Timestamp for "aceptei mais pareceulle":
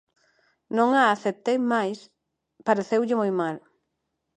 1.15-3.19